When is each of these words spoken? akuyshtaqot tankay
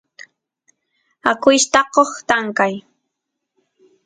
akuyshtaqot 1.31 2.11
tankay 2.27 2.73